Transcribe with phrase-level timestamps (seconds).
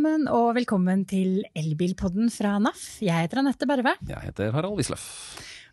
[0.00, 3.00] sammen, og velkommen til Elbilpodden fra NAF.
[3.04, 3.92] Jeg heter Anette Barve.
[4.08, 5.02] Jeg heter Harald Wisløff.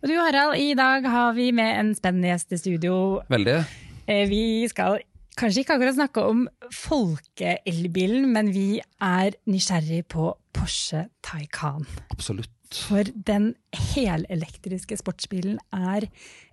[0.02, 3.22] Og du Harald, i dag har vi med en spennende gjest i studio.
[3.32, 3.56] Veldig.
[4.08, 5.00] Eh, Vi skal
[5.40, 6.42] kanskje ikke akkurat snakke om
[6.76, 11.88] folkeelbilen, men vi er nysgjerrig på Porsche Taycan.
[12.12, 12.52] Absolutt.
[12.90, 16.10] For den helelektriske sportsbilen er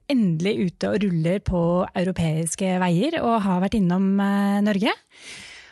[0.06, 4.94] endelig ute og ruller på europeiske veier, og har vært innom eh, Norge.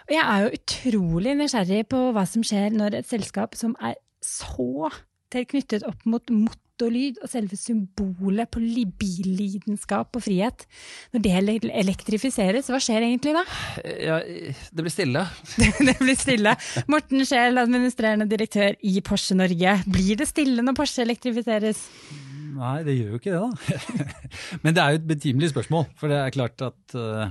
[0.09, 3.97] Og jeg er jo utrolig nysgjerrig på hva som skjer når et selskap som er
[4.23, 4.91] så
[5.33, 10.67] tett knyttet opp mot motorlyd og selve symbolet på li- billidenskap og frihet,
[11.15, 11.33] når det
[11.71, 13.45] elektrifiseres, hva skjer egentlig da?
[14.03, 15.25] Ja, det blir stille.
[15.89, 16.55] det blir stille.
[16.93, 19.79] Morten Scheel, administrerende direktør i Porsche Norge.
[19.89, 21.87] Blir det stille når Porsche elektrifiseres?
[22.53, 24.09] Nei, det gjør jo ikke det, da.
[24.63, 25.87] Men det er jo et betimelig spørsmål.
[25.97, 27.31] For det er klart at uh,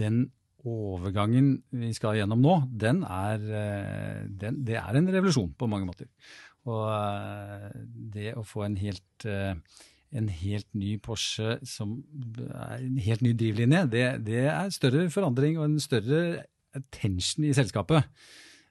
[0.00, 0.22] den
[0.68, 5.88] overgangen vi skal gjennom nå, den er, uh, den, det er en revolusjon på mange
[5.88, 6.10] måter.
[6.68, 7.70] Og uh,
[8.14, 11.98] det å få en helt, en helt ny Porsche som
[12.50, 16.44] er en helt ny drivlinje, det, det er større forandring og en større
[16.94, 18.06] tension i selskapet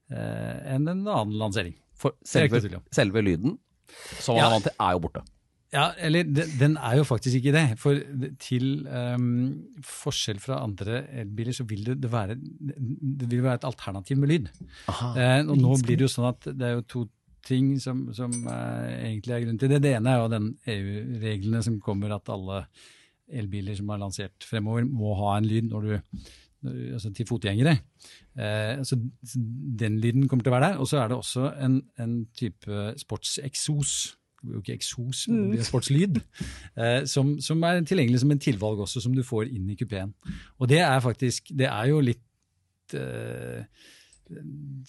[0.10, 1.76] enn en annen lansering.
[2.00, 2.62] For selve,
[2.96, 3.58] selve lyden,
[4.24, 4.48] som man Ja.
[4.48, 5.22] er vant til, er jo borte.
[5.70, 7.66] Ja, eller den, den er jo faktisk ikke det.
[7.78, 8.00] For
[8.42, 9.28] til um,
[9.86, 14.34] forskjell fra andre elbiler, så vil det, det, være, det vil være et alternativ med
[14.34, 14.50] lyd.
[14.90, 17.06] Eh, og nå blir det jo sånn at det er jo to
[17.46, 19.82] ting som, som eh, egentlig er grunnen til det.
[19.86, 22.64] Det ene er jo den EU-reglene som kommer at alle
[23.30, 25.94] elbiler som er lansert fremover, må ha en lyd når du
[26.94, 27.78] altså til fotgjengere.
[28.40, 28.98] Eh, så
[29.80, 30.82] den lyden kommer til å være der.
[30.82, 33.96] Og så er det også en, en type sportseksos.
[34.40, 36.20] Det blir jo ikke eksos, men det blir sportslyd.
[36.80, 40.14] Eh, som, som er tilgjengelig som en tilvalg også, som du får inn i kupeen.
[40.60, 43.66] Og det er faktisk Det er jo litt eh,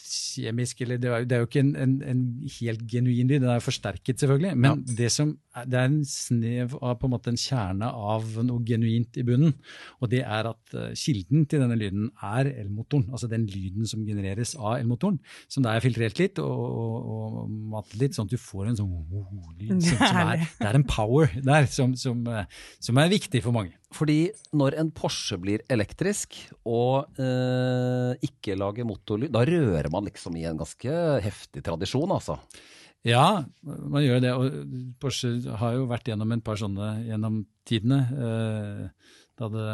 [0.01, 2.21] kjemisk, eller det er, jo- ikke en, en, en
[2.59, 5.33] helt genuin lyd, den er forsterket selvfølgelig, men det, som
[5.67, 9.55] det er en snev av på en måte en kjerne av noe genuint i bunnen,
[10.01, 14.05] og det er at eh, kilden til denne lyden er elmotoren, altså den lyden som
[14.07, 15.19] genereres av elmotoren,
[15.51, 18.81] som da er filtrert litt og, og, og mattet litt, sånn at du får en
[18.83, 18.95] sånn
[19.59, 22.47] lyd, som, som er, det er en power der som, som, eh,
[22.79, 23.75] som er viktig for mange.
[23.95, 26.37] Fordi når en Porsche blir elektrisk
[26.69, 32.39] og eh, ikke lager motorlyd, da rører man liksom i en ganske heftig tradisjon, altså.
[33.07, 34.35] Ja, man gjør det.
[34.37, 38.01] Og Porsche har jo vært gjennom et par sånne gjennom tidene.
[38.15, 39.69] Eh, da det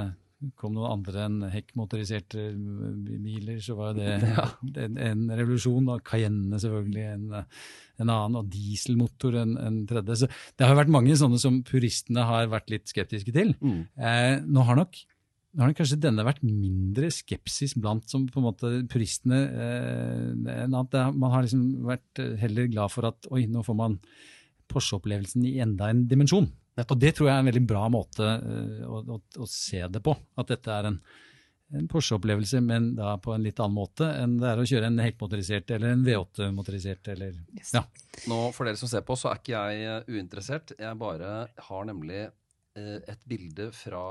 [0.60, 2.50] kom noen andre enn hekkmotoriserte
[3.24, 4.18] biler, så var det
[4.84, 5.90] en, en revolusjon.
[5.94, 10.22] Og Cayenne selvfølgelig en, en annen, og dieselmotor en, en tredje.
[10.22, 13.54] Så det har vært mange sånne som puristene har vært litt skeptiske til.
[13.96, 15.04] Eh, nå har nok
[15.56, 20.76] nå har kanskje denne vært mindre skepsis blant som på en måte puristene eh, enn
[20.76, 23.96] at man har liksom vært eh, heller glad for at oi, nå får man
[24.66, 26.50] Porsche-opplevelsen i enda en dimensjon.
[26.84, 30.02] Og det tror jeg er en veldig bra måte eh, å, å, å se det
[30.04, 30.12] på.
[30.36, 30.98] At dette er en,
[31.76, 35.00] en Porsche-opplevelse, men da på en litt annen måte enn det er å kjøre en
[35.00, 37.12] hekkmotorisert eller en V8-motorisert
[37.56, 37.72] Yes.
[37.72, 37.84] ja.
[38.28, 40.76] Nå, For dere som ser på, så er ikke jeg eh, uinteressert.
[40.78, 41.38] Jeg bare
[41.70, 42.26] har nemlig
[42.76, 44.04] et bilde fra,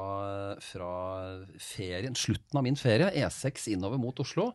[0.63, 0.91] fra
[1.61, 4.51] ferien, slutten av min ferie, E6 innover mot Oslo.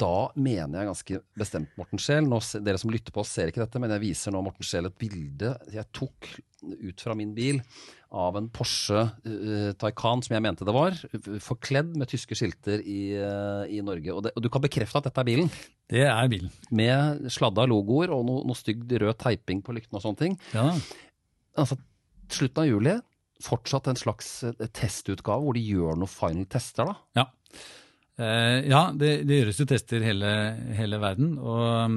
[0.00, 2.28] Da mener jeg ganske bestemt Morten Scheel.
[2.64, 4.98] Dere som lytter på oss ser ikke dette, men jeg viser nå Morten Scheel et
[5.00, 7.60] bilde jeg tok ut fra min bil
[8.14, 10.96] av en Porsche uh, Taycan, som jeg mente det var,
[11.42, 14.12] forkledd med tyske skilter i, uh, i Norge.
[14.14, 15.50] Og, det, og du kan bekrefte at dette er bilen?
[15.90, 16.52] Det er bilen.
[16.72, 20.38] Med sladda logoer og noe, noe stygg rød teiping på lyktene og sånne ting.
[20.54, 20.70] Ja,
[21.54, 21.76] Altså,
[22.34, 22.98] slutten av juli,
[23.44, 27.22] fortsatt en slags eh, testutgave hvor de gjør noen final tester, da.
[27.22, 27.28] Ja.
[28.14, 30.28] Eh, ja, det, det gjøres jo tester hele,
[30.78, 31.32] hele verden.
[31.42, 31.96] Og um,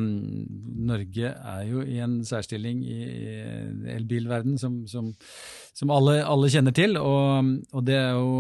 [0.90, 5.12] Norge er jo i en særstilling i, i elbilverden som, som,
[5.78, 6.98] som alle, alle kjenner til.
[6.98, 8.32] Og, og det er jo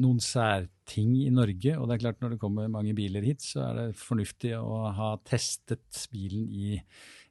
[0.00, 1.76] noen særting i Norge.
[1.76, 4.86] Og det er klart når det kommer mange biler hit, så er det fornuftig å
[4.96, 6.78] ha testet bilen i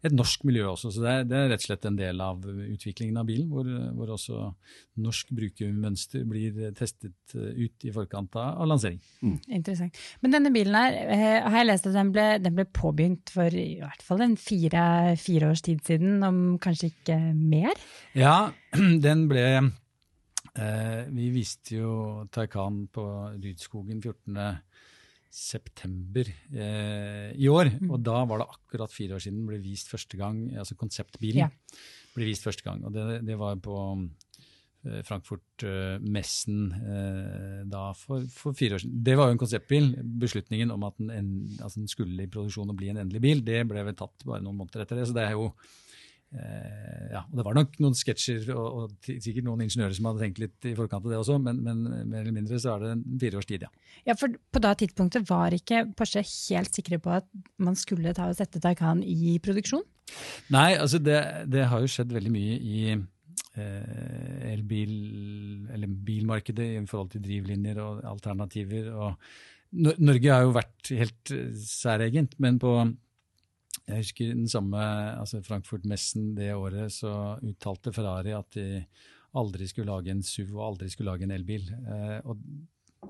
[0.06, 0.92] et norsk miljø også.
[0.94, 3.70] Så det er, det er rett og slett en del av utviklingen av bilen, hvor,
[3.98, 4.50] hvor også
[5.02, 9.00] norsk brukermønster blir testet ut i forkant av, lansering.
[9.00, 9.40] lansering.
[9.58, 10.02] Interessant.
[10.22, 13.50] Men denne bilen her, eh, har jeg lest at den ble, den ble påbegynt for
[13.50, 17.74] i hvert fall en fire, fire års tid siden, om kanskje ikke mer?
[18.18, 18.52] Ja,
[19.08, 21.92] den ble eh, Vi viste jo
[22.32, 23.06] Taycan på
[23.42, 24.40] Rydskogen 14.
[25.36, 27.74] september eh, i år.
[27.90, 31.50] Og da var det akkurat fire år siden ble vist første gang, altså konseptbilen Ja.
[32.16, 32.86] ble vist første gang.
[32.88, 33.76] Og det, det var på
[34.88, 39.02] eh, Frankfurt-messen eh, da for, for, fire år siden.
[39.04, 39.92] Det var jo en konseptbil.
[40.24, 43.44] Beslutningen om at den, en, altså den, skulle i produksjon og bli en endelig bil,
[43.44, 45.10] det ble vel tatt bare noen måneder etter det.
[45.10, 45.85] Så det er jo eh,
[46.36, 50.42] ja, og Det var nok noen sketsjer og, og, sikkert noen ingeniører som hadde tenkt
[50.44, 53.04] litt i forkant av det også, men, men mer eller mindre så er det en
[53.22, 53.72] fire års tid, ja.
[54.10, 57.28] Ja, for På da tidspunktet var ikke Porsche helt sikre på at
[57.62, 59.86] man skulle ta og sette Taycan i produksjon?
[60.54, 61.20] Nei, altså det,
[61.52, 64.94] det har jo skjedd veldig mye i eh, elbil,
[65.74, 68.92] eller bilmarkedet i forhold til drivlinjer og alternativer.
[68.94, 69.16] og
[69.76, 72.76] Norge har jo vært helt eh, særegent, men på
[73.83, 74.81] jeg husker den samme
[75.19, 78.86] altså Frankfurt-messen det året, så uttalte Ferrari at de
[79.36, 81.68] aldri skulle lage en SUV og aldri skulle lage en elbil.
[81.75, 82.39] Eh, og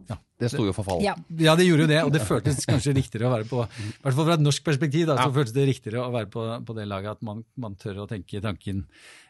[0.09, 0.17] ja.
[0.39, 1.03] Det sto jo for fall.
[1.05, 1.13] Ja.
[1.39, 1.53] ja.
[1.55, 4.27] det gjorde jo det, og det føltes kanskje riktigere å være på I hvert fall
[4.27, 7.15] fra et norsk perspektiv da, så føltes det riktigere å være på, på det laget
[7.15, 8.83] at man, man, tør å tenke tanken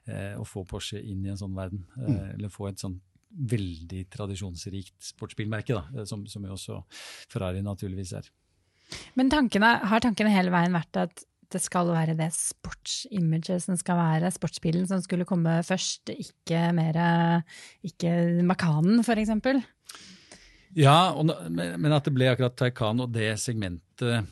[0.09, 1.85] eh, å få Porsche inn i en sånn verden.
[1.99, 2.23] Eh, mm.
[2.37, 2.97] Eller få et sånn
[3.35, 6.81] veldig tradisjonsrikt sportsbilmerke, da, eh, som, som jo også
[7.29, 8.31] Ferrari naturligvis er.
[9.17, 13.99] Men tankene, har tankene hele veien vært at det skal være det sportsimaget som skal
[13.99, 16.97] være sportsbilen som skulle komme først, ikke mer
[17.85, 19.35] ikke Makanen, f.eks.?
[20.75, 24.25] Ja, og, men at det ble akkurat Taycan og det segmentet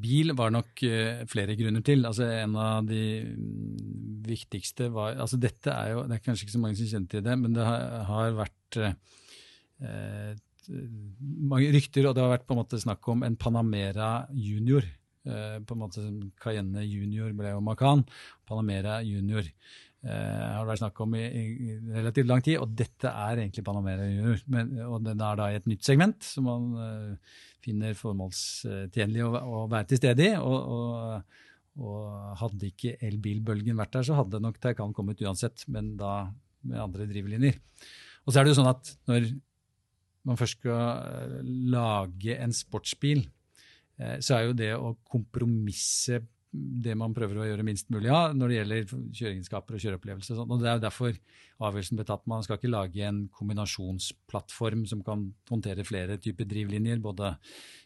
[0.00, 2.04] bil var nok uh, flere grunner til.
[2.08, 6.56] Altså En av de mm, viktigste var altså Dette er jo Det er kanskje ikke
[6.56, 10.32] så mange som kjenner til det, men det har, har vært uh,
[10.68, 14.86] mange rykter, og det har vært på en måte snakk om en Panamera junior.
[15.24, 16.02] Uh, på en måte
[16.42, 18.04] Cayenne junior ble jo Macan.
[18.48, 19.48] Panamera junior.
[20.04, 21.24] Uh, har det vært snakk om i,
[21.94, 24.42] relativt lang tid, og dette er egentlig Panamera Junior.
[24.52, 29.32] Men, og den er da i et nytt segment som man uh, finner formålstjenlig å,
[29.32, 30.34] å, være til stede i.
[30.36, 31.40] Og, og,
[31.80, 32.02] og,
[32.42, 36.26] hadde ikke elbilbølgen vært der, så hadde nok Taycan kommet uansett, men da
[36.68, 37.56] med andre drivlinjer.
[38.24, 39.32] Og så er det jo sånn at når
[40.24, 40.76] man først skal
[41.08, 41.40] eh,
[41.74, 43.26] lage en sportsbil,
[43.94, 46.16] så er jo det å kompromisse
[46.54, 50.36] det man prøver å gjøre minst mulig av når det gjelder kjøreegenskaper og kjøreopplevelse.
[50.42, 51.18] Og det er jo derfor
[51.64, 52.26] avgjørelsen ble tatt.
[52.30, 57.34] Man skal ikke lage en kombinasjonsplattform som kan håndtere flere typer drivlinjer, både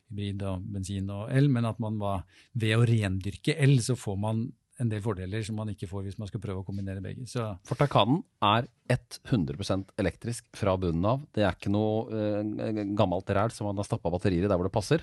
[0.08, 2.24] hybrid og bensin og el, men at man var,
[2.56, 4.46] ved å rendyrke el, så får man
[4.78, 7.26] en del fordeler som man ikke får hvis man skal prøve å kombinere begge.
[7.30, 7.44] Så.
[7.66, 11.24] For Taycanen er 100% elektrisk fra bunnen av.
[11.34, 14.68] Det er ikke noe eh, gammelt ræl som man har stappa batterier i der hvor
[14.68, 15.02] det passer?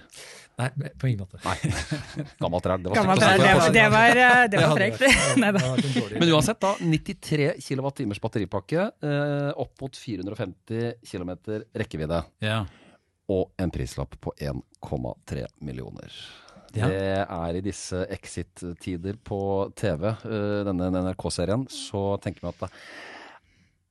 [0.62, 1.42] Nei, på ingen måte.
[1.44, 1.57] Nei,
[2.39, 5.04] Gammelt ræl, det var gammelt ræl, det, var, det var, det var frekt.
[6.22, 6.74] Men uansett, da.
[6.80, 11.36] 93 kWt batteripakke, eh, opp mot 450 km
[11.75, 12.24] rekkevidde.
[12.45, 12.63] Ja.
[13.36, 16.16] Og en prislapp på 1,3 millioner.
[16.75, 16.89] Ja.
[16.92, 19.39] Det er i disse exit-tider på
[19.80, 22.72] TV, uh, denne NRK-serien, så tenker vi at da,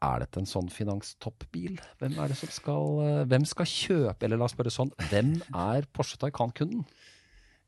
[0.04, 1.78] er dette en sånn finanstoppbil?
[2.02, 5.38] Hvem er det som skal, uh, hvem skal kjøpe, eller la oss spørre sånn, hvem
[5.48, 6.84] er Porsche Taycan-kunden?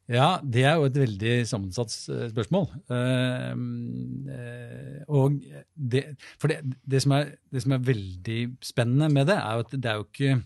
[0.06, 2.68] Ja, det er jo et veldig sammensatt eh, spørsmål.
[2.86, 3.58] Uh,
[5.10, 5.40] og
[5.74, 6.04] det,
[6.38, 9.74] for det, det, som er, det, som er, veldig spennende med det, er jo at
[9.74, 10.36] det er jo ikke,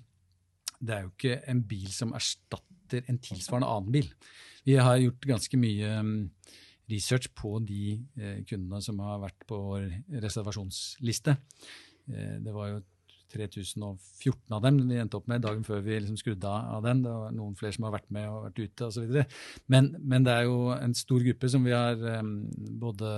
[0.80, 4.08] det er jo ikke en bil som erstatter en tilsvarende annen bil.
[4.66, 6.14] Vi har gjort ganske mye um,
[6.90, 9.90] research på de eh, kundene som har vært på vår
[10.22, 11.36] reservasjonsliste.
[12.10, 12.80] Eh, det var jo
[13.30, 17.04] 3014 av dem vi endte opp med dagen før vi liksom skrudde av den.
[17.04, 19.20] Det var noen flere som har vært med og vært ute osv.
[19.70, 22.32] Men, men det er jo en stor gruppe som vi har um,
[22.82, 23.12] både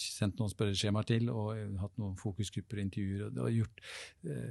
[0.00, 3.84] sendt noen spørreskjemaer til og hatt noen fokusgrupper og intervjuer og, og gjort
[4.30, 4.48] uh,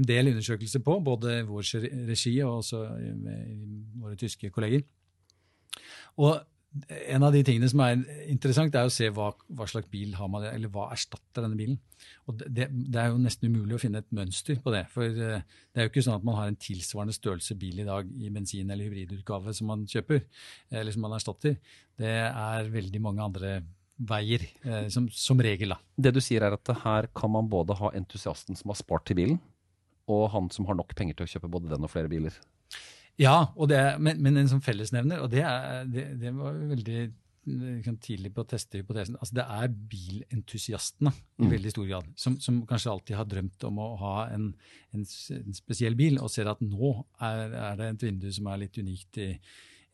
[0.00, 1.70] en del undersøkelser på, både i vår
[2.10, 2.84] regi og også
[3.22, 3.56] med
[4.02, 4.82] våre tyske kolleger.
[6.20, 6.42] Og
[6.90, 8.00] en av de tingene som er
[8.30, 11.76] interessant, er å se hva, hva slags bil har man, eller hva erstatter denne bilen.
[12.26, 14.82] Og det, det, er jo nesten umulig å finne et mønster på det.
[14.92, 17.86] For eh, det er jo ikke sånn at man har en tilsvarende størrelse bil i
[17.86, 20.24] dag i bensin- eller hybridutgave som man kjøper,
[20.74, 21.56] eller som man erstatter.
[22.00, 23.54] Det er veldig mange andre
[24.10, 25.76] veier, eh, som, som regel.
[25.76, 25.80] da.
[26.08, 29.20] Det du sier er at her kan man både ha entusiasten som har spart til
[29.20, 29.38] bilen,
[30.10, 32.34] og han som har nok penger til å kjøpe både den og flere biler.
[33.20, 37.02] Ja, det, men, men, en sånn fellesnevner, og det, er, det, det var veldig
[37.44, 39.18] liksom, tidlig på å teste hypotesen.
[39.20, 41.52] Altså, det er bilentusiastene i mm.
[41.52, 44.48] veldig stor grad, som, som, kanskje alltid har drømt om å ha en,
[44.96, 45.04] en,
[45.38, 48.80] en spesiell bil, og ser at nå er, er, det et vindu som er litt
[48.80, 49.30] unikt i,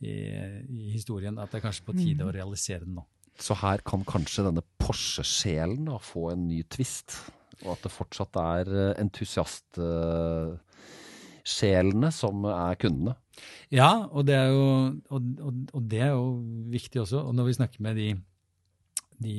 [0.01, 1.41] i, i, historien.
[1.41, 2.29] At det er kanskje på tide mm.
[2.31, 3.07] å realisere den nå.
[3.41, 7.17] Så her kan kanskje denne Porsche-sjelen få en ny twist,
[7.65, 9.69] og at det fortsatt er eh, entusiast...
[9.77, 10.57] Uh,
[11.51, 13.17] sjelene som er kundene.
[13.73, 14.65] Ja, og det er jo,
[15.11, 16.25] og, og, og det er jo
[16.73, 17.23] viktig også.
[17.29, 18.09] Og når vi snakker med de,
[19.25, 19.37] de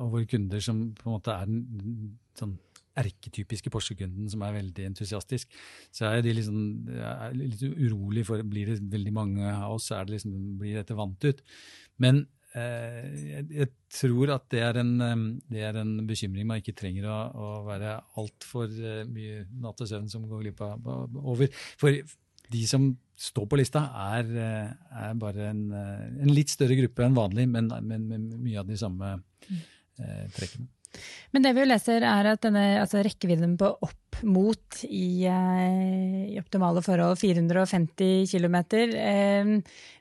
[0.00, 2.58] og våre kunder som på en måte er den, sånn
[2.98, 5.52] erketypiske Porsche-kunden som er veldig entusiastisk,
[5.94, 6.58] så er de liksom,
[6.92, 10.96] er litt urolig for blir det veldig mange av oss, er det liksom, blir dette
[10.98, 11.42] vant ut.
[12.02, 16.60] Men eh, jeg, jeg, tror at det er, en, eh, det er, en, bekymring man
[16.60, 20.90] ikke trenger å, å være altfor uh, mye natt og søvn som går glipp av
[21.22, 21.48] over.
[21.80, 21.96] For
[22.52, 23.86] de som står på lista,
[24.18, 28.68] er, er bare en, en, litt større gruppe enn vanlig, men, men med mye av
[28.68, 29.14] de samme
[29.48, 30.68] eh, trekkene.
[31.32, 36.32] Men det vi jo leser er at denne altså rekkevidden på opp mot i, eh,
[36.34, 39.52] i optimale forhold 450 km eh,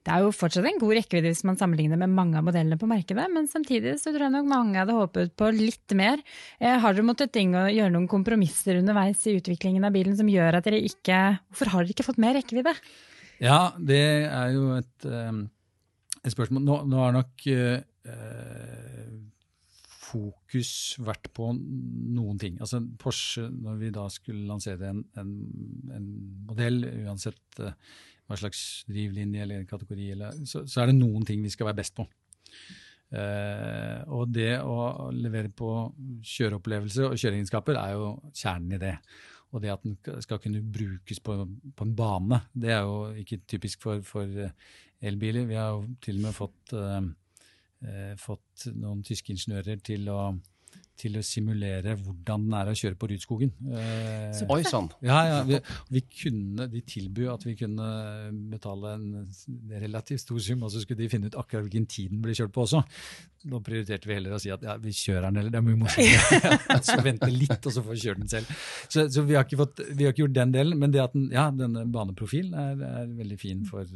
[0.04, 2.90] Det er jo fortsatt en god rekkevidde hvis man sammenligner med mange av modellene på
[2.90, 6.22] markedet, men samtidig så tror jeg nok mange hadde håpet på litt mer.
[6.60, 10.68] Eh, har dere måttet gjøre noen kompromisser underveis i utviklingen av bilen som gjør at
[10.68, 11.22] dere ikke
[11.52, 12.76] Hvorfor har dere ikke fått mer rekkevidde?
[13.42, 16.62] Ja, det er jo et, et spørsmål.
[16.66, 17.80] Nå, nå er nok uh,
[20.12, 20.72] fokus
[21.04, 22.58] vært på noen ting.
[22.62, 25.34] Altså Porsche, når vi da skulle lansere en, en,
[25.96, 26.08] en
[26.50, 27.74] modell, uansett uh,
[28.28, 31.82] hva slags drivlinje eller kategori, eller, så, så, er det noen ting vi skal være
[31.82, 32.08] best på.
[33.12, 35.72] Uh, og det å levere på
[36.24, 38.96] kjøreopplevelse og kjøreegenskaper er jo kjernen i det.
[39.52, 41.42] Og det at den skal kunne brukes på,
[41.76, 44.30] på en bane, det er jo ikke typisk for, for
[45.02, 45.48] elbiler.
[45.50, 47.10] Vi har jo til og med fått eh,
[48.22, 50.20] fått noen tyske ingeniører til å,
[51.02, 53.52] til å simulere hvordan den er å kjøre på Rudskogen.
[53.74, 54.90] Eh, Oi sann!
[55.06, 55.58] Ja, ja, vi,
[55.90, 57.88] vi kunne, De tilbød at vi kunne
[58.52, 59.08] betale en
[59.82, 62.54] relativt stor sum, og så skulle de finne ut akkurat hvilken tid den ble kjørt
[62.54, 62.84] på også.
[63.50, 65.80] Nå prioriterte vi heller å si at ja, vi kjører den, eller det er mye
[65.82, 66.78] morsommere.
[66.92, 68.62] så vente litt, og så får vi kjøre den selv.
[68.86, 71.32] Så, så vi, har fått, vi, har ikke gjort den delen, men det at den,
[71.34, 73.90] ja, denne baneprofilen er, er veldig fin for,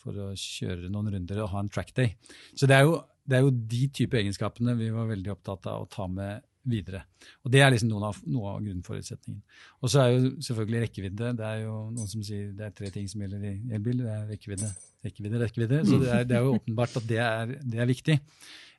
[0.00, 2.16] for, å kjøre noen runder og ha en track day.
[2.56, 2.96] Så det er jo
[3.28, 7.02] det er jo de type egenskapene vi var veldig opptatt av å ta med videre.
[7.44, 9.40] Og Det er liksom noen av, noe av grunnforutsetningen.
[9.80, 11.32] Og så er jo selvfølgelig rekkevidde.
[11.38, 14.02] Det er jo noen som sier det er tre ting som gjelder i elbil.
[14.04, 14.70] Det er rekkevidde,
[15.06, 15.82] rekkevidde, rekkevidde.
[15.88, 18.18] Så det er, det er jo åpenbart at det er, det er viktig.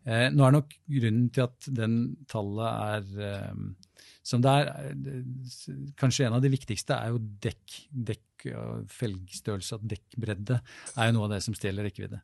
[0.05, 1.99] Eh, nå er nok grunnen til at den
[2.31, 3.63] tallet er eh,
[4.29, 7.79] som det er, eh, Kanskje en av de viktigste er jo dekk.
[8.11, 12.21] Dekk og felgstørrelse at dekkbredde er jo noe av det som stjeler rekkevidde.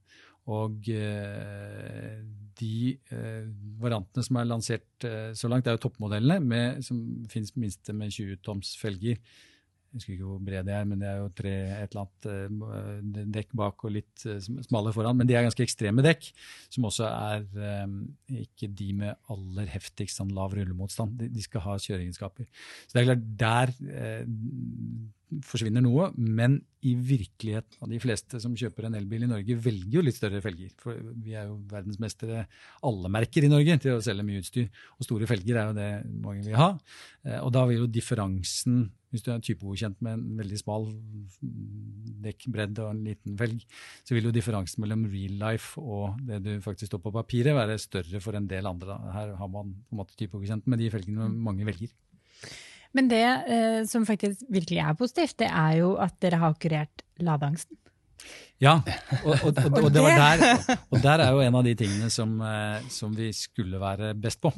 [0.54, 2.20] Og eh,
[2.60, 2.78] de
[3.12, 3.48] eh,
[3.82, 7.00] variantene som er lansert eh, så langt, det er jo toppmodellene med, som
[7.32, 9.18] finnes minste med 20 toms felger.
[9.96, 12.28] Jeg husker ikke hvor bred de er, men det er jo tre et eller annet
[12.28, 15.16] uh, dekk bak og litt uh, smale foran.
[15.16, 16.28] Men de er ganske ekstreme dekk,
[16.76, 17.46] som også er
[17.86, 18.02] um,
[18.44, 21.16] ikke de med aller heftigst sånn lav rullemotstand.
[21.24, 22.50] De, skal ha kjøreegenskaper.
[22.84, 23.72] Så det er klart, der
[25.46, 29.98] forsvinner noe, men i virkeligheten av de fleste som kjøper en elbil i Norge, velger
[29.98, 30.74] jo litt større felger.
[30.82, 32.46] For vi er jo verdensmestere,
[32.86, 34.70] alle merker i Norge, til å selge mye utstyr.
[35.00, 35.90] Og store felger er jo det
[36.24, 36.70] mange vil ha.
[37.26, 40.88] Eh, og da vil jo differansen, hvis du er typegodkjent med en veldig smal
[42.26, 43.64] dekkbredde og en liten felg,
[44.06, 47.80] så vil jo differansen mellom real life og det du faktisk står på papiret, være
[47.82, 49.00] større for en del andre.
[49.16, 51.94] Her har man på en måte typegodkjent med de felgene mange velger.
[52.96, 57.04] Men det eh, som faktisk virkelig er positivt, det er jo at dere har kurert
[57.20, 57.78] ladeangsten.
[58.64, 58.80] Ja,
[59.26, 60.44] og, og, og, og, der,
[60.88, 64.40] og der er jo en av de tingene som, eh, som, vi skulle være best
[64.44, 64.54] på.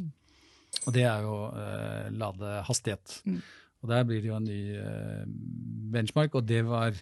[0.85, 3.21] Og det er jo eh, ladehastighet.
[3.25, 3.39] Mm.
[3.84, 5.25] Og der blir det jo en ny eh,
[5.93, 6.96] benchmark, og det var,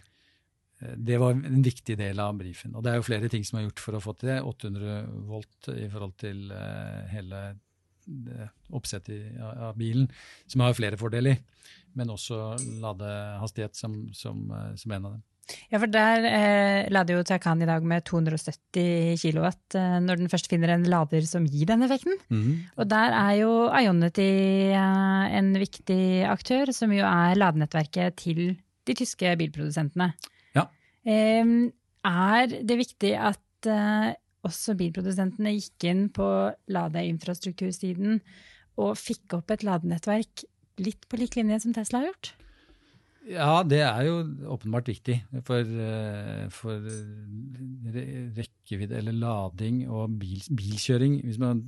[0.80, 2.74] eh, det var en viktig del av brifen.
[2.76, 4.40] Og det er jo flere ting som er gjort for å få til det.
[4.44, 4.98] 800
[5.30, 7.46] volt i forhold til eh, hele
[8.70, 10.04] oppsettet av bilen,
[10.46, 11.40] som har flere fordeler,
[11.98, 12.36] men også
[12.78, 14.44] ladehastighet som, som,
[14.78, 15.24] som en av dem.
[15.70, 19.46] Ja, for der eh, lader jo Taycan i dag med 270 kW
[19.78, 22.18] eh, når den først finner en lader som gir den effekten.
[22.30, 22.66] Mm.
[22.74, 24.28] Og der er jo Ionity
[24.74, 28.42] eh, en viktig aktør, som jo er ladenettverket til
[28.86, 30.12] de tyske bilprodusentene.
[30.54, 30.66] Ja.
[31.06, 34.10] Er det viktig at eh,
[34.46, 36.26] også bilprodusentene gikk inn på
[36.74, 38.20] ladeinfrastruktursiden
[38.82, 40.44] og fikk opp et ladenettverk
[40.82, 42.34] litt på lik linje som Tesla har gjort?
[43.26, 44.18] Ja, det er jo
[44.54, 45.16] åpenbart viktig
[45.46, 46.84] for, eh, for
[47.96, 51.18] rekkevidde eller lading og bil, bilkjøring.
[51.24, 51.64] Hvis man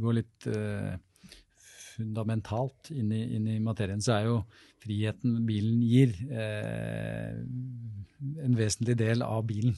[0.00, 0.94] går litt uh,
[1.96, 4.36] fundamentalt inn i, inn i, materien, så er jo
[4.80, 6.14] friheten bilen gir,
[8.40, 9.74] en vesentlig del av bilen.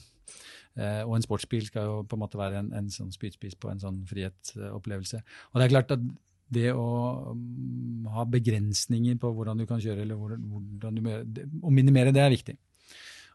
[0.77, 3.73] Uh, og en sportsbil skal jo på en måte være en, en sånn spydspiss på
[3.73, 5.21] en sånn frihetsopplevelse.
[5.51, 6.05] Og det er klart at
[6.53, 6.87] det å
[7.33, 12.33] um, ha begrensninger på hvordan du kan kjøre, eller hvordan du, å minimere det, er
[12.33, 12.55] viktig.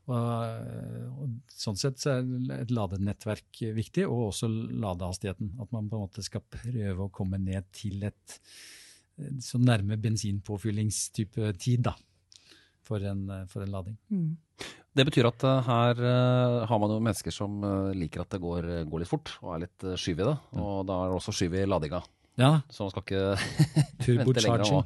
[0.08, 5.52] Og, og, sånn sett så er et ladenettverk viktig, og også ladehastigheten.
[5.60, 8.38] At man på en måte skal prøve å komme ned til et
[9.42, 11.94] så nærme bensinpåfyllingstype tid da,
[12.86, 13.96] for en, for en lading.
[14.14, 14.36] Mm.
[14.98, 18.40] Det betyr at uh, her uh, har man jo mennesker som uh, liker at det
[18.42, 20.36] går, går, litt fort, og er litt skyv i det.
[20.58, 22.00] Og da er det også skyv i ladinga.
[22.38, 22.52] Ja.
[22.70, 23.24] Så man skal ikke
[24.20, 24.64] vente lenger.
[24.70, 24.82] Nå.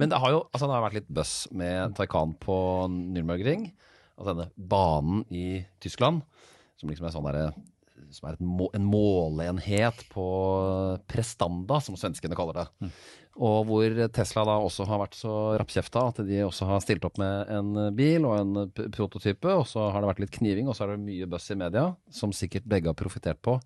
[0.00, 2.56] Men det har jo altså, det har vært litt bøss med Taycan på
[2.88, 3.68] Nürnbergring.
[4.14, 6.22] Altså denne banen i Tyskland,
[6.78, 7.56] som liksom er sånn der,
[8.14, 10.26] som er må, en måleenhet på
[11.10, 12.66] prestanda, som svenskene kaller det.
[12.86, 12.94] Mm.
[13.44, 17.18] Og hvor Tesla da også har vært så rappkjefta at de også har stilt opp
[17.18, 19.50] med en bil og en prototype.
[19.50, 21.88] Og så har det vært litt kniving, og så er det mye buzz i media,
[22.14, 23.58] som sikkert begge har profitert på.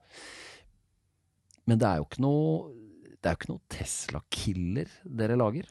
[1.68, 2.52] Men det er jo ikke noe,
[3.18, 5.70] det er jo ikke noe Tesla-killer dere lager?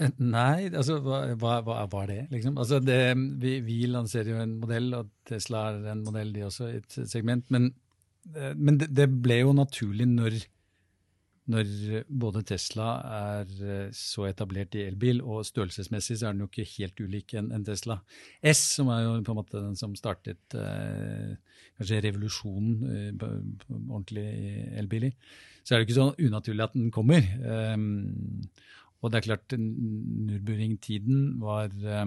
[0.00, 2.56] Eh, nei, altså hva, hva, hva er det, liksom?
[2.60, 2.98] Altså det,
[3.42, 6.98] vi, vi, lanserer jo en modell, og Tesla er en modell, de også, i et
[7.10, 7.44] segment.
[7.54, 7.68] Men,
[8.32, 10.40] eh, men det, det, ble jo naturlig når,
[11.50, 16.48] når både Tesla er eh, så etablert i elbil, og størrelsesmessig så er den jo
[16.48, 17.98] ikke helt ulik en, en Tesla
[18.40, 21.34] S, som er jo på en måte den som startet eh,
[21.76, 23.26] kanskje revolusjonen eh,
[23.74, 25.12] ordentlig i elbiler.
[25.64, 27.24] Så er det ikke så unaturlig at den kommer.
[27.74, 28.42] Um,
[29.04, 32.06] og det er klart, Nürburgring-tiden var eh,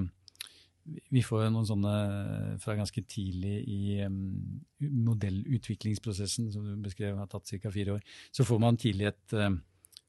[1.11, 1.93] Vi får jo noen sånne
[2.63, 3.79] fra ganske tidlig i
[4.79, 7.71] modellutviklingsprosessen, som du beskrev har tatt ca.
[7.73, 8.05] fire år.
[8.31, 9.35] Så får man tidlig et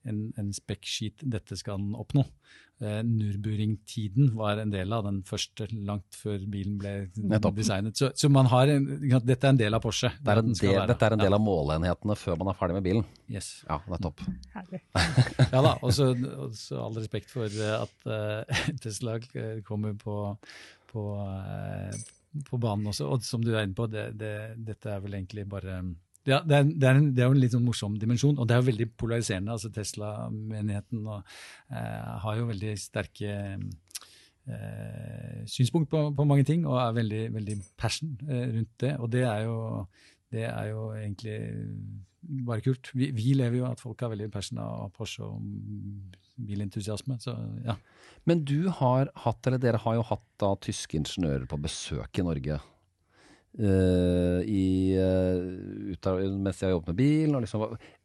[0.07, 2.25] en, en spec-sheet dette skal oppnå.
[2.79, 7.57] Eh, Nürburgring-tiden var en del av den første, langt før bilen ble Nettopp.
[7.57, 7.99] designet.
[7.99, 8.87] Så, så en,
[9.27, 10.13] dette er en del av Porsche.
[10.23, 11.41] Det er del, dette er en del ja.
[11.41, 13.09] av måleenhetene før man er ferdig med bilen?
[13.27, 13.51] Yes.
[13.67, 14.23] Ja, nettopp.
[15.55, 16.13] ja da, og så
[16.79, 19.19] all respekt for at uh, Tesla
[19.67, 20.21] kommer på,
[20.93, 21.91] på, uh,
[22.47, 23.11] på, banen også.
[23.11, 24.37] Og som du er inne på, det, det,
[24.71, 25.81] dette er vel egentlig bare
[26.29, 28.63] det er, det, er det er, jo en litt sånn morsom dimensjon, og det er
[28.63, 29.55] jo veldig polariserende.
[29.55, 33.37] altså Tesla-menigheten eh, har jo veldig sterke
[34.49, 38.93] eh, synspunkt på, på, mange ting, og er veldig, veldig passion eh, rundt det.
[38.99, 39.59] Og det er, jo,
[40.35, 41.39] det er jo egentlig
[42.49, 42.93] bare kult.
[42.95, 45.41] Vi, vi, lever jo at folk har veldig passion av Porsche og
[46.49, 47.19] bilentusiasme.
[47.23, 47.79] så ja.
[48.29, 52.27] Men du har hatt, eller dere har jo hatt da tyske ingeniører på besøk i
[52.27, 52.59] Norge.
[53.59, 57.39] Uh, i, uh, mens de har jobbet med bilen.
[57.43, 57.65] Liksom,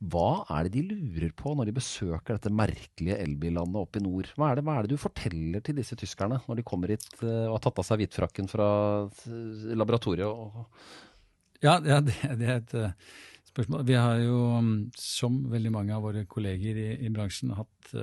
[0.09, 4.31] hva er det de lurer på når de besøker dette merkelige elbillandet oppe i nord?
[4.33, 7.05] Hva er, det, hva er, det, du forteller til disse tyskerne når de kommer hit
[7.21, 8.67] uh, og har tatt av seg hvitfrakken fra
[9.77, 10.65] laboratoriet?
[11.61, 12.75] Ja, ja det, det, er et
[13.53, 13.85] spørsmål.
[13.85, 17.93] Vi har jo, mm, som veldig mange av våre kolleger i, i bransjen, hatt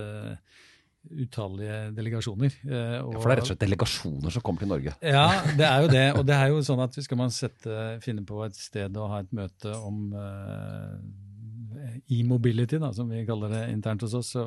[1.09, 2.57] utallige delegasjoner.
[2.67, 4.95] Eh, og, ja, For det er rett og slett delegasjoner som kommer til Norge?
[5.03, 6.05] Ja, det er jo det.
[6.19, 9.23] Og det er jo sånn at skal man sette, finne på et sted og ha
[9.25, 10.97] et møte om uh,
[12.13, 14.45] e-mobility, da, som vi kaller det internt hos oss, så,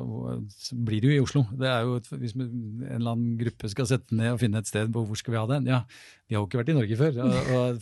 [0.74, 1.44] blir det jo i Oslo.
[1.60, 2.50] Det er jo, Hvis en
[2.88, 5.44] eller annen gruppe skal sette ned og finne et sted på hvor skal vi ha
[5.50, 5.80] den, ja,
[6.28, 7.18] vi har jo ikke vært i Norge før.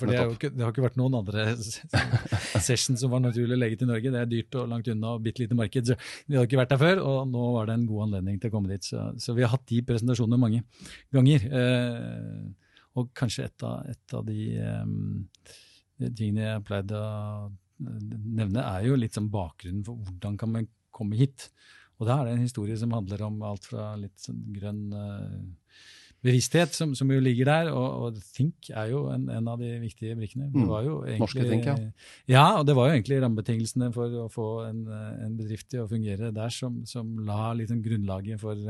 [0.00, 1.44] For det, ikke, det, har ikke vært noen andre
[2.68, 4.14] sessions som var naturlig å legge til Norge.
[4.14, 5.92] Det er dyrt og langt unna og bitte lite marked.
[5.92, 8.52] så Vi har ikke vært der før, og nå var det en god anledning til
[8.52, 8.90] å komme dit.
[8.90, 10.64] Så, så vi har hatt de presentasjonene mange
[11.14, 11.46] ganger.
[11.62, 12.42] Eh,
[12.98, 17.50] og kanskje et av, et av de eh, tingene jeg pleide å
[17.82, 21.48] nevne, er jo litt sånn bakgrunnen for hvordan kan man komme hit.
[22.00, 25.36] Og da er det en historie som handler om alt fra litt sånn grønn uh,
[26.22, 29.70] bevissthet, som, som, jo ligger der, og, og Think er jo en, en, av de
[29.82, 30.48] viktige brikkene.
[30.52, 30.68] Det mm.
[30.70, 31.76] var jo egentlig, Norske Think, ja.
[32.30, 34.84] Ja, og det var jo egentlig rammebetingelsene for å få en,
[35.26, 38.60] en bedrift til å fungere der som, som la liksom grunnlaget for,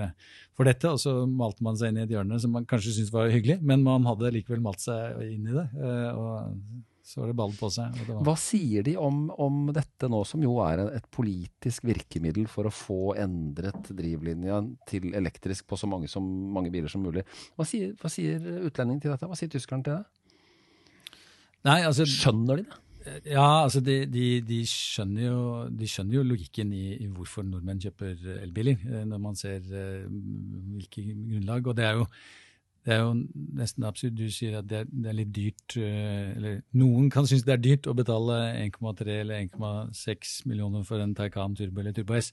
[0.57, 0.93] for, dette.
[0.93, 3.61] Og så malte man seg inn i et hjørne som man kanskje syntes var hyggelig,
[3.61, 5.69] men man hadde likevel malt seg inn i det.
[6.17, 6.57] Og
[7.03, 7.97] så var det ball på seg.
[8.23, 12.75] Hva sier de om, om, dette nå, som jo er et politisk virkemiddel for å
[12.75, 17.27] få endret drivlinja til elektrisk på så mange, som, mange biler som mulig?
[17.59, 19.29] Hva sier, hva sier utlendingen til dette?
[19.29, 21.19] Hva sier tyskeren til det?
[21.67, 22.81] Nei, altså, Skjønner de det?
[23.27, 25.41] Ja, altså de, de, de, skjønner jo,
[25.75, 30.07] de, skjønner jo, logikken i, i, hvorfor nordmenn kjøper elbiler, eh, når man ser uh,
[30.07, 31.67] hvilke grunnlag.
[31.67, 32.07] Og det er jo
[32.83, 33.13] det er jo
[33.59, 34.17] nesten absurd.
[34.19, 37.55] Du sier at det er, det er litt dyrt eh, Eller noen kan synes det
[37.55, 42.33] er dyrt å betale 1,3 eller 1,6 millioner for en Taycan Turbo eller Turbo S.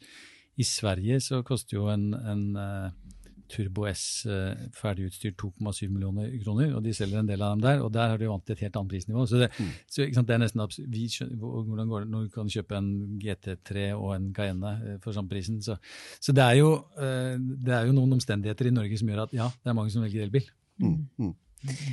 [0.60, 2.90] I Sverige så koster jo en, en uh,
[3.50, 7.84] Turbo S uh, ferdigutstyrt 2,7 millioner kroner, og de selger en del av dem der.
[7.86, 9.26] Og der har de vant til et helt annet prisnivå.
[9.30, 9.72] Så det, mm.
[9.88, 10.66] så, sant, det er nesten.
[10.94, 11.08] Vi
[11.42, 12.92] hvordan går det når du kan kjøpe en
[13.24, 15.62] GT3 og en Cayenne for samme prisen?
[15.66, 15.80] Så,
[16.20, 19.36] så det, er jo, uh, det, er jo, noen omstendigheter i Norge som gjør at
[19.36, 20.48] ja, det er mange som velger elbil.
[20.80, 20.98] Mm.
[21.20, 21.36] Mm.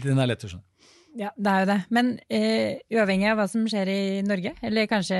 [0.04, 0.94] Den er lett å skjønne.
[1.16, 1.78] Ja, det er jo det.
[1.96, 5.16] Men eh, uavhengig av hva som skjer i Norge, eller kanskje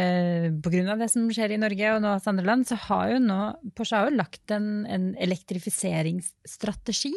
[0.64, 0.96] pga.
[1.00, 3.38] det som skjer i Norge og noe andre land, så har jo nå
[3.76, 7.14] Porsche har jo lagt en, en elektrifiseringsstrategi.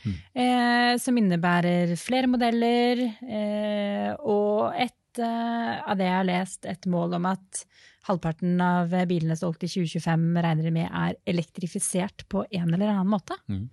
[0.00, 0.14] Mm.
[0.42, 6.86] Eh, som innebærer flere modeller, eh, og et eh, av det jeg har lest, et
[6.90, 7.64] mål om at
[8.08, 13.10] halvparten av bilene solgt i 2025 regner de med er elektrifisert på en eller annen
[13.10, 13.36] måte.
[13.50, 13.66] Mm.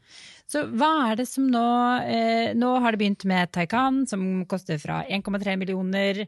[0.47, 1.63] Så hva er det som nå
[2.07, 6.23] eh, Nå har det begynt med Taycan, som koster fra 1,3 millioner.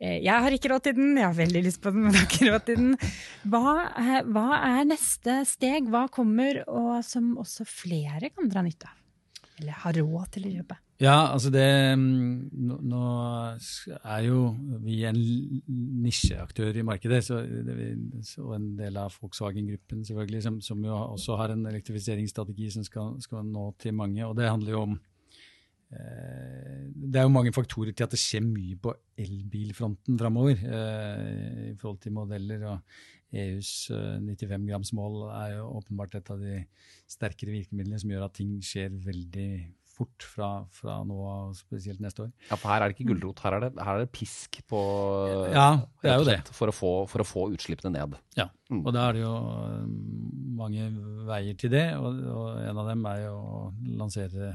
[0.00, 2.28] Eh, jeg har ikke råd til den, jeg har veldig lyst på den, men har
[2.28, 3.12] ikke råd til den.
[3.52, 5.88] Hva er, hva er neste steg?
[5.92, 8.96] Hva kommer, og som også flere kan dra nytte av?
[9.58, 10.78] Eller har råd til å kjøpe?
[10.98, 12.48] Ja, altså det mm,
[12.90, 13.02] Nå
[14.02, 14.38] er jo
[14.82, 15.18] vi en
[16.02, 17.38] nisjeaktør i markedet, så,
[18.42, 23.14] og en del av Volkswagen-gruppen selvfølgelig, som, som, jo også har en elektrifiseringsstrategi som skal,
[23.22, 24.26] skal, nå til mange.
[24.26, 24.98] og Det handler jo om
[25.94, 31.64] eh, Det er jo mange faktorer til at det skjer mye på elbilfronten framover eh,
[31.70, 32.66] i forhold til modeller.
[32.74, 32.78] og
[33.38, 36.62] EUs 95-gramsmål eh, er jo åpenbart et av de
[37.06, 39.52] sterkere virkemidlene som gjør at ting skjer veldig
[39.98, 42.30] fort fra, fra, nå av, spesielt neste år.
[42.50, 44.82] Ja, For her er det ikke gulrot, her er det, her er det pisk på
[45.50, 45.68] Ja,
[46.04, 46.38] det er jo det.
[46.54, 48.14] For å få, for å få utslippene ned.
[48.38, 48.84] Ja, mm.
[48.84, 49.90] og da er det jo um,
[50.60, 50.86] mange
[51.28, 51.86] veier til det.
[51.98, 53.64] Og, og en av dem er jo å
[53.98, 54.54] lansere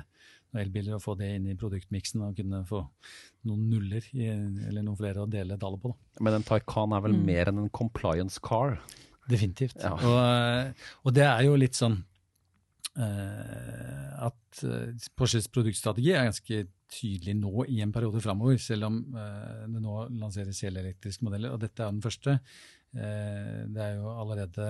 [0.53, 2.83] elbiler og få det inn i produktmiksen og kunne få
[3.49, 5.91] noen nuller i, eller noen flere å dele tallet på.
[5.91, 6.23] Da.
[6.23, 7.23] Men en Taycan er vel mm.
[7.27, 8.77] mer enn en compliance car?
[9.27, 9.79] Definitivt.
[9.81, 9.95] Ja.
[9.97, 12.12] Og, og, det er jo litt sånn Eh,
[12.93, 16.59] at eh, Porsches produktstrategi er ganske
[16.93, 21.55] tydelig nå i en periode framover, selv om eh, det nå lanseres helelektriske modeller.
[21.55, 22.37] Og dette er den første.
[22.93, 24.65] Det er jo allerede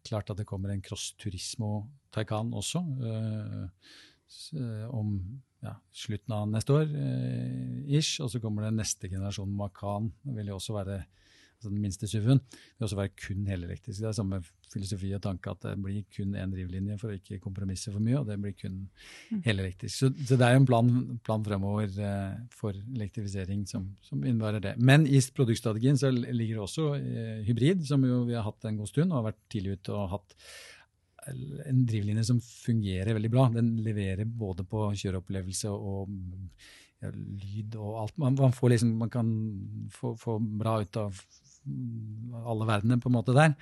[0.00, 2.80] klart at det kommer en Cross Turismo Taycan også.
[4.88, 5.10] Om
[5.60, 6.94] ja, slutten av neste år,
[7.84, 8.22] ish.
[8.24, 10.08] Og så kommer det neste generasjon Macan.
[10.24, 10.96] Det vil jo også være
[11.64, 14.00] altså den minste SUV-en, vil også være kun helelektrisk.
[14.00, 14.40] Det er samme
[14.72, 18.18] filosofi og tanke at det blir kun én drivlinje for å ikke kompromisse for mye,
[18.20, 19.40] og det blir kun mm.
[19.46, 19.94] helelektrisk.
[19.96, 20.92] Så, så, det er jo en plan,
[21.26, 24.76] plan fremover eh, for elektrifisering som, som, innebærer det.
[24.78, 28.80] Men i produktstrategien så ligger det også eh, hybrid, som jo vi har hatt en
[28.80, 30.38] god stund og har vært tidlig ute og hatt
[31.24, 33.46] en drivlinje som fungerer veldig bra.
[33.54, 36.10] Den leverer både på kjøreopplevelse og
[37.04, 38.18] ja, lyd og alt.
[38.20, 39.30] Man, man, liksom, man kan
[39.92, 41.20] få, få, bra ut av
[42.44, 43.54] alle verdener på en måte der.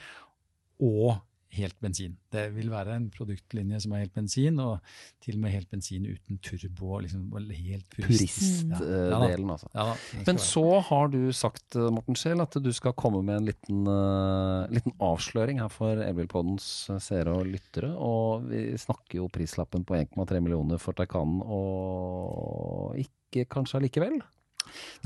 [0.83, 1.21] Og
[1.53, 2.15] helt bensin.
[2.33, 4.81] Det vil være en produktlinje som er helt bensin, og
[5.23, 6.97] til og med helt bensin uten turbo.
[7.05, 9.29] Liksom, helt Puristdelen, ja.
[9.29, 9.69] ja, altså.
[9.77, 9.87] Ja,
[10.27, 13.85] Men så har du sagt, eh, Morten Scheel, at du skal komme med en liten,
[13.87, 17.93] uh, liten avsløring her for Elbilpoddens eh, seere og lyttere.
[18.01, 24.23] Og vi snakker jo prislappen på 1,3 millioner for Taycanen, og ikke kanskje allikevel?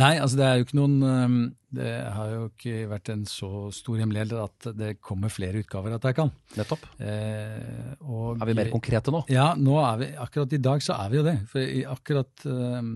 [0.00, 1.36] Nei, altså det er jo ikke noen um,
[1.78, 6.02] Det har jo ikke vært en så stor hemmelighet at det kommer flere utgaver av
[6.04, 6.32] Taikan.
[6.56, 6.86] Nettopp.
[7.02, 9.24] Eh, og, er vi mer konkrete nå?
[9.32, 11.36] Ja, nå er vi, akkurat i dag så er vi jo det.
[11.52, 12.90] For i, akkurat um,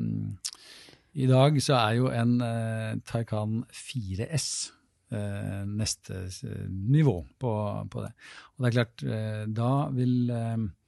[1.12, 4.50] i dag så er jo en uh, Taycan 4S
[5.12, 7.54] uh, neste uh, nivå på,
[7.92, 8.12] på, det.
[8.54, 10.79] Og det er klart, uh, da vil um, Eh,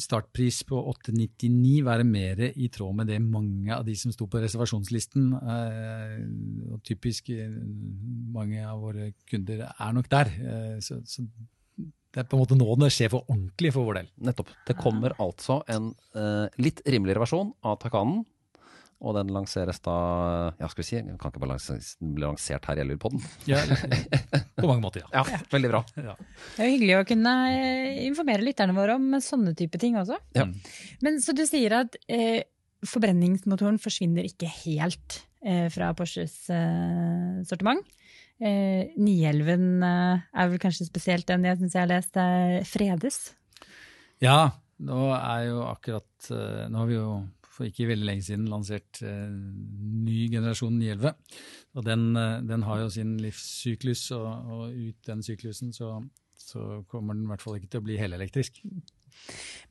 [0.00, 4.40] startpris på 899 være mer i tråd med det mange av de som sto på
[4.42, 6.16] reservasjonslisten, eh,
[6.74, 7.52] og typisk eh,
[8.34, 10.32] mange av våre kunder er nok der.
[10.82, 11.26] Så, så
[12.10, 14.10] det er på en måte nå det skjer for ordentlig for vår del.
[14.26, 14.50] Nettopp.
[14.66, 15.92] Det kommer altså en
[16.58, 18.24] litt rimeligere versjon av Takanen
[19.00, 19.96] og den lanseres da
[20.60, 23.22] Ja, skal vi si, den kan ikke bare bli lansert her i Elvilpodden?
[23.48, 23.62] Ja,
[24.60, 25.24] på mange måter, ja.
[25.24, 25.82] ja veldig bra.
[25.96, 26.16] Ja.
[26.18, 30.20] Det er jo hyggelig å kunne eh, informere lytterne våre om sånne type ting også.
[30.36, 30.46] Ja.
[31.04, 32.44] Men Så du sier at eh,
[32.86, 37.84] forbrenningsmotoren forsvinner ikke helt eh, fra Porsches eh, sortiment.
[38.40, 42.20] Eh, 911 eh, er vel kanskje spesielt den jeg syns jeg har lest
[42.68, 43.20] fredes?
[44.20, 44.40] Ja,
[44.80, 47.10] nå er jo akkurat eh, Nå har vi jo
[47.60, 51.12] for ikke veldig lenge siden lansert eh, ny generasjon 911.
[51.76, 55.98] Og den, eh, den, har jo sin livssyklus, og, og ut den syklusen så,
[56.40, 58.62] så, kommer den i hvert fall ikke til å bli helelektrisk.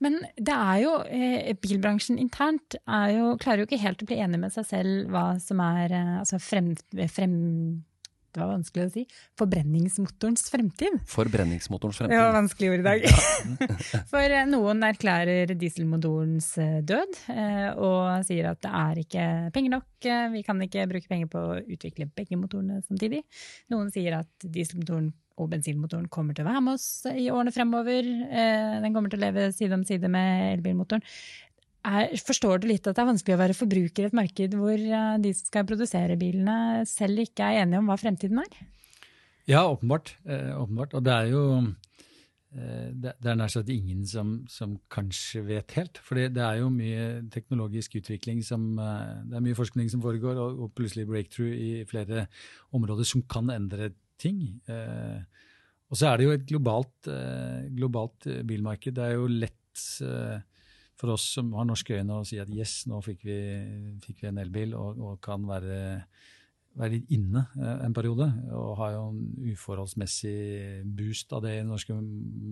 [0.03, 2.77] Men det er jo, eh, bilbransjen internt
[3.15, 6.15] jo, klarer jo ikke helt å bli enig med seg selv hva som er eh,
[6.21, 6.75] altså frem,
[7.09, 7.39] frem
[8.33, 9.03] det var vanskelig å si,
[9.39, 10.99] forbrenningsmotorens fremtid.
[11.09, 12.15] Forbrenningsmotorens fremtid.
[12.15, 13.07] Det var vanskelig ord i dag.
[14.11, 19.75] For eh, noen erklærer dieselmotorens eh, død eh, og sier at det er ikke penger
[19.79, 19.89] nok,
[20.35, 23.23] vi kan ikke bruke penger på å utvikle begge motorene samtidig.
[23.73, 28.07] Noen sier at dieselmotoren og bensinmotoren kommer til å være med oss i årene fremover.
[28.83, 31.05] Den kommer til å leve side om side med elbilmotoren.
[31.89, 34.75] Er, forstår du litt at det er vanskelig å være forbruker i et marked hvor
[34.77, 38.59] eh, de som skal produsere bilene, selv ikke er enige om hva fremtiden er?
[39.49, 40.13] Ja, åpenbart.
[40.29, 40.93] Eh, åpenbart.
[40.93, 45.73] Og det er jo eh, det, det er nær sagt ingen som, som, kanskje vet
[45.79, 46.01] helt.
[46.05, 50.37] For det er jo mye teknologisk utvikling som eh, Det er mye forskning som foregår,
[50.37, 52.27] og, og, plutselig breakthrough i flere
[52.77, 54.59] områder som kan endre ting.
[54.69, 55.25] Eh,
[55.89, 58.99] og så er det jo et globalt, eh, globalt bilmarked.
[58.99, 59.55] Det er jo lett
[60.99, 63.39] for oss som har norske øyne å si at yes, nå fikk vi,
[64.03, 65.79] fikk vi en elbil, og, og kan være,
[66.75, 68.27] være, litt inne eh, en periode.
[68.55, 69.21] Og har jo en
[69.53, 70.39] uforholdsmessig
[70.99, 71.95] boost av det i det norske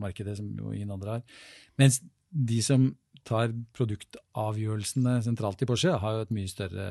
[0.03, 1.41] markedet som ingen andre har.
[1.81, 2.89] Mens de som
[3.27, 6.87] tar produktavgjørelsene sentralt i Porsche, har jo et mye større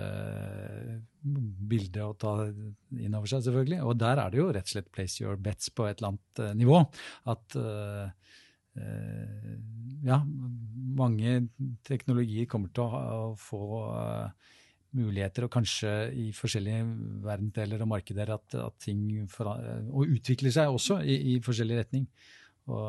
[1.70, 3.80] bilde å ta inn over seg, selvfølgelig.
[3.86, 6.42] Og der er det jo rett og slett place your bets på et eller annet
[6.44, 6.82] eh, nivå.
[7.32, 8.12] At uh,
[10.06, 10.20] ja,
[10.96, 11.38] mange
[11.86, 13.60] teknologier kommer til å, få
[13.90, 14.52] uh,
[14.96, 16.84] muligheter, og kanskje i forskjellige
[17.26, 19.50] verdensdeler og markeder at, at ting for,
[19.90, 22.06] og utvikler seg også i, i forskjellig retning.
[22.66, 22.86] Og,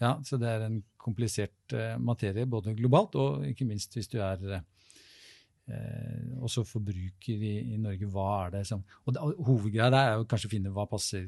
[0.00, 4.40] ja, så det er en komplisert materie, både globalt og ikke minst hvis du er
[4.54, 8.08] eh, også forbruker i, i, Norge.
[8.08, 11.26] Hva er det som og, Hovedgreia er jo kanskje å finne hva passer,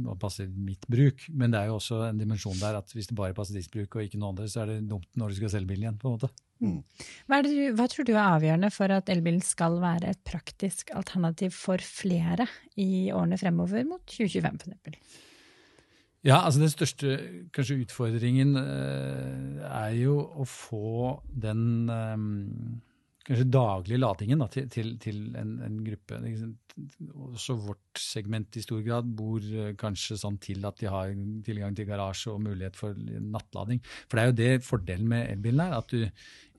[0.00, 3.18] hva passer mitt bruk, men det er jo også en dimensjon der at hvis det
[3.18, 5.52] bare passer ditt bruk og ikke noe andre, så er det dumt når du skal
[5.56, 5.98] selge bilen igjen.
[6.00, 6.30] på en måte.
[6.62, 6.78] Mm.
[7.26, 11.56] Hva, du, hva, tror du er avgjørende for at elbilen skal være et praktisk alternativ
[11.56, 12.46] for flere
[12.78, 15.20] i årene fremover mot 2025 f.eks.?
[16.22, 17.16] Ja, altså Den største
[17.54, 22.78] kanskje utfordringen uh, er jo å få den um,
[23.26, 26.18] kanskje daglige ladingen da, til, til, til en, en, gruppe.
[27.32, 31.14] Også vårt segment i stor grad bor uh, kanskje sånn til at de har
[31.46, 33.82] tilgang til garasje og mulighet for nattlading.
[34.06, 36.02] For det er jo det fordelen med elbilen er, at du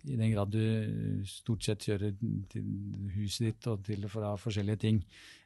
[0.04, 2.18] i den grad du stort sett kjører
[2.52, 2.66] til
[3.16, 5.00] huset ditt og til og fra forskjellige ting,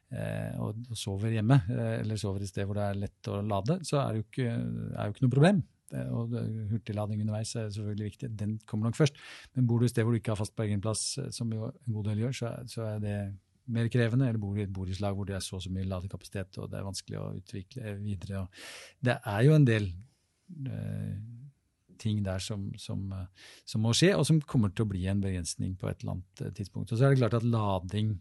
[0.08, 3.74] Eh, og sover hjemme, eh, eller sover et sted hvor det er lett å lade,
[3.84, 5.58] så er det jo ikke, er jo ikke noe problem.
[5.94, 6.34] Eh, og
[6.72, 8.30] hurtiglading underveis er selvfølgelig viktig.
[8.38, 9.18] Den kommer nok først.
[9.54, 11.04] Men bor du et sted hvor du ikke har fast parkeringsplass,
[11.36, 13.16] som jo en god del gjør, så, så, er det
[13.68, 14.28] mer krevende.
[14.28, 16.70] Eller bor du i et borettslag hvor det er så og så mye ladekapasitet, og
[16.70, 18.46] det er vanskelig å utvikle videre.
[19.04, 19.90] det er jo en del
[20.68, 21.12] uh,
[21.98, 23.10] ting der som, som,
[23.66, 26.56] som, må skje, og som kommer til å bli en begrensning på et eller annet
[26.56, 26.92] tidspunkt.
[26.92, 28.14] Og så er det klart at lading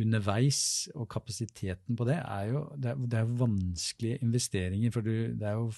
[0.00, 4.92] underveis, og kapasiteten på det, er jo det er, det er vanskelige investeringer.
[4.94, 5.70] For du, det er jo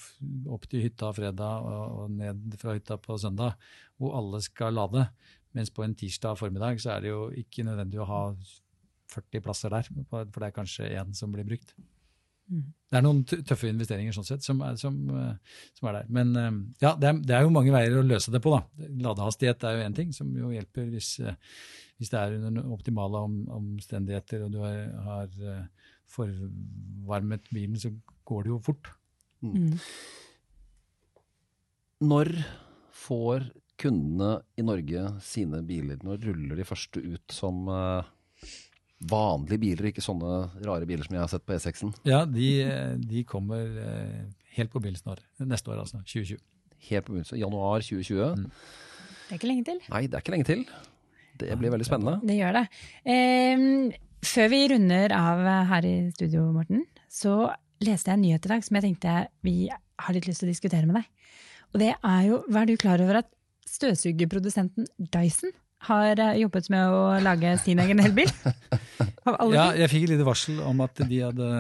[0.55, 3.57] opp til hytta fredag og, og, ned fra hytta på søndag,
[3.99, 5.07] hvor alle skal lade.
[5.55, 8.23] Mens på en tirsdag formiddag så er det jo ikke nødvendig å ha
[9.15, 11.75] 40 plasser der, for det er kanskje én som blir brukt.
[12.51, 12.65] Mm.
[12.93, 16.11] Det er noen tøffe investeringer sånn sett som er, som, eh, som er der.
[16.15, 16.51] Men eh,
[16.85, 18.53] ja, det er, det er, jo mange veier å løse det på.
[18.55, 18.89] da.
[19.07, 21.39] Ladehastighet er jo én ting som jo hjelper hvis, eh,
[21.99, 24.79] hvis det er under optimale om, omstendigheter og du har,
[25.09, 25.35] har
[26.15, 27.91] forvarmet bilen, så
[28.29, 28.93] går det jo fort.
[29.43, 29.55] Mm.
[29.55, 29.75] mm.
[32.05, 32.31] Når
[32.95, 33.47] får
[33.81, 35.99] kundene i Norge sine biler?
[36.05, 38.14] Når ruller de første ut som uh
[39.01, 41.93] vanlige biler, ikke sånne rare biler som jeg har sett på E6-en?
[42.09, 42.49] Ja, de,
[43.03, 44.25] de, kommer eh,
[44.57, 46.41] helt på begynnelsen av neste år, altså 2020.
[46.89, 48.41] Helt på begynnelsen, Januar 2020.
[48.41, 48.49] Mm.
[49.25, 49.83] Det er ikke lenge til.
[49.91, 50.65] Nei, det er ikke lenge til.
[51.41, 52.19] Det blir veldig spennende.
[52.23, 52.65] Det gjør det.
[53.11, 53.67] Eh,
[54.25, 57.51] før vi runder av her i studio, Morten, så
[57.85, 60.55] leste jeg en nyhet i dag som jeg tenkte vi har litt lyst til å
[60.55, 61.11] diskutere med deg.
[61.75, 63.31] Og det er jo, Hva er du klar over at
[63.69, 65.53] støvsugerprodusenten Dyson
[65.89, 68.31] har eh, jobbet med å lage sin egen elbil.
[69.55, 71.51] ja, jeg fikk et lite varsel om at de hadde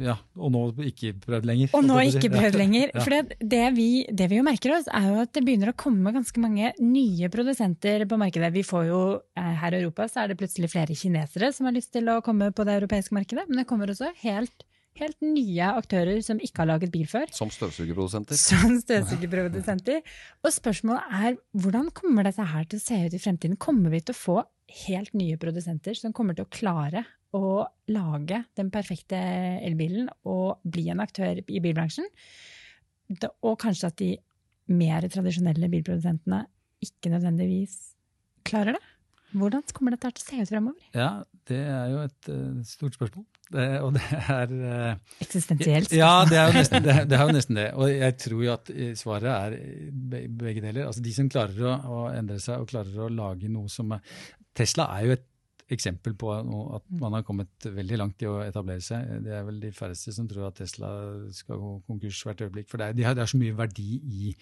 [0.00, 1.72] ja, og nå ikke prøvd lenger.
[1.76, 2.92] Og nå ikke prøvd lenger.
[2.96, 6.12] For det vi, det vi, jo merker oss, er jo at det begynner å komme
[6.14, 8.48] ganske mange nye produsenter på markedet.
[8.54, 9.02] Vi får jo,
[9.36, 12.22] eh, Her i Europa så er det plutselig flere kinesere som har lyst til å
[12.24, 13.44] komme på det europeiske markedet.
[13.48, 14.64] Men det kommer også helt
[14.98, 17.30] helt nye aktører som ikke har laget bil før.
[17.34, 18.38] Som støvsugerprodusenter.
[18.38, 20.02] Som støvsugerprodusenter.
[20.42, 23.58] Og spørsmålet er hvordan kommer dette her til å se ut i fremtiden?
[23.60, 24.38] Kommer vi til å få
[24.84, 27.04] helt nye produsenter som kommer til å klare
[27.36, 29.18] å lage den perfekte
[29.64, 32.08] elbilen og bli en aktør i bilbransjen?
[33.40, 34.12] Og kanskje at de
[34.68, 36.44] mer tradisjonelle bilprodusentene
[36.84, 37.78] ikke nødvendigvis
[38.48, 38.87] klarer det?
[39.36, 40.86] Hvordan kommer dette til å se ut fremover?
[40.96, 41.10] Ja,
[41.48, 43.24] Det er jo et uh, stort spørsmål.
[43.48, 45.92] Det, og det er uh, Eksistensielt?
[45.96, 47.68] Ja, det er, nesten, det, det er, jo nesten det.
[47.76, 49.56] Og jeg tror jo at svaret er
[50.42, 50.86] begge deler.
[50.88, 53.96] Altså De som klarer å, å, endre seg og klarer å lage noe som
[54.56, 55.26] Tesla er jo et
[55.72, 59.08] eksempel på at man har kommet veldig langt i å etablere seg.
[59.24, 60.90] Det er vel de færreste som tror at Tesla
[61.36, 62.70] skal gå konkurs hvert øyeblikk.
[62.70, 64.32] For det er, de har, det er så mye verdi i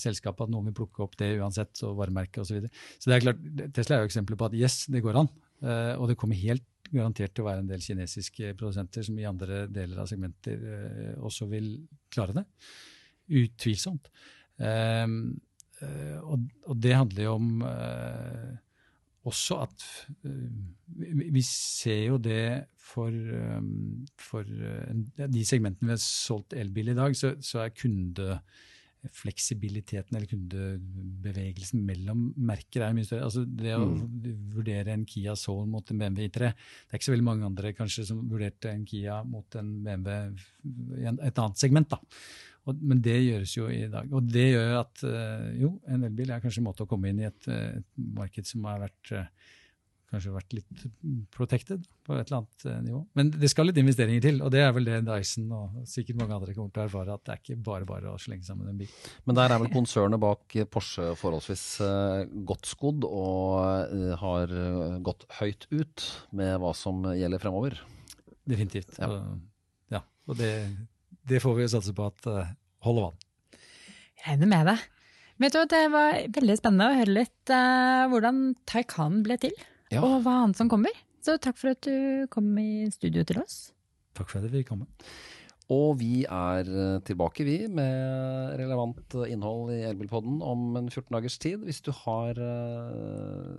[0.00, 2.50] selskapet at noen vil plukke opp det uansett, og varemerke osv.
[2.50, 2.84] Så, videre.
[2.98, 3.42] så det er klart,
[3.76, 5.32] Tesla er jo eksempler på at yes, det går an.
[5.64, 9.28] Uh, og det kommer helt garantert til å være en del kinesiske produsenter som i
[9.28, 11.74] andre deler av segmenter uh, også vil
[12.12, 12.48] klare det.
[13.44, 14.12] Utvilsomt.
[14.60, 15.32] Uh,
[15.80, 17.52] og, og, det handler jo om
[19.30, 19.86] også at
[21.30, 23.14] Vi ser jo det for,
[24.18, 28.40] for de segmentene vi har solgt elbil i dag, så, så er kunde
[29.16, 33.28] fleksibiliteten eller kundebevegelsen mellom merker er mye større.
[33.30, 34.02] Altså det å mm.
[34.52, 37.72] vurdere en Kia Soul mot en BMW I3 Det er ikke så veldig mange andre
[37.76, 41.88] kanskje som vurderte en Kia mot en BMW i et annet segment.
[41.90, 42.00] da.
[42.68, 44.10] Og, men det gjøres jo i dag.
[44.12, 47.22] Og det gjør at uh, jo, en elbil er kanskje en måte å komme inn
[47.22, 47.88] i et, et
[48.20, 49.24] marked som har vært uh,
[50.10, 50.84] kanskje vært litt
[51.34, 53.00] protected på et eller annet eh, nivå.
[53.18, 56.34] Men det skal litt investeringer til, og det er vel det Dyson og sikkert mange
[56.34, 58.80] andre kommer til å erfare, at det er ikke bare bare å slenge sammen en
[58.80, 58.90] bil.
[59.28, 61.64] Men der er vel konsernet bak Porsche forholdsvis
[62.48, 64.56] godt skodd og har
[65.06, 67.78] gått høyt ut med hva som gjelder fremover?
[68.50, 68.96] Definitivt.
[68.98, 69.12] Ja.
[69.12, 69.38] Og,
[69.94, 70.50] ja, og det,
[71.30, 72.54] det, får vi satse på at uh,
[72.86, 73.20] holder vann.
[74.20, 74.78] Jeg regner med det.
[75.40, 77.52] Vet du, Det var veldig spennende å høre litt
[78.12, 79.54] hvordan Taycan ble til
[79.88, 80.02] ja.
[80.04, 80.92] og hva annet som kommer.
[81.24, 83.70] Så takk for at du kom i studio til oss.
[84.16, 84.88] Takk for at jeg fikk komme.
[85.70, 91.38] Og vi er eh, tilbake, vi, med relevant innhold i Elbilpodden om en 14 dagers
[91.38, 91.62] tid.
[91.66, 93.54] Hvis du har uh,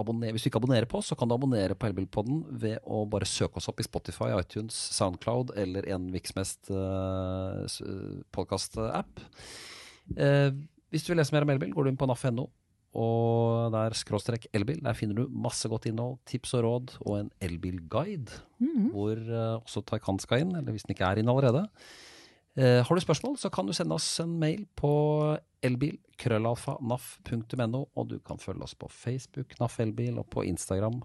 [0.00, 3.04] abonner, Hvis du ikke abonnerer på oss, så kan du abonnere på Elbilpodden ved å
[3.10, 7.62] bare søke oss opp i Spotify, iTunes, Soundcloud eller en Viksmest uh,
[8.34, 9.22] podkast-app.
[10.18, 10.50] Uh,
[10.90, 12.48] hvis du vil lese mer om elbil, går du inn på naf.no
[12.94, 14.78] og der skråstrek elbil.
[14.84, 18.38] Der finner du masse godt innhold, tips og råd og en elbilguide.
[18.62, 18.90] Mm.
[18.94, 21.66] Hvor uh, også Taycan skal inn, eller hvis den ikke er inn allerede.
[22.58, 24.90] Uh, har du spørsmål, så kan du sende oss en mail på
[25.64, 31.02] elbil.krøllalfa.naf.no, og du kan følge oss på Facebook, NAF Elbil, og på Instagram.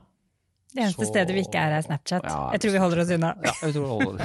[0.69, 2.23] Det eneste så, stedet vi ikke er, er Snapchat.
[2.29, 3.29] Ja, jeg tror vi holder oss unna.
[3.41, 4.21] Ja, jeg tror vi holder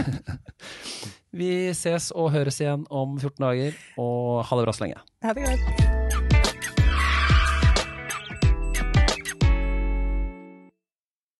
[1.40, 4.98] Vi ses og høres igjen om 14 dager, og ha det bra så lenge.
[5.24, 6.03] Ha det greit.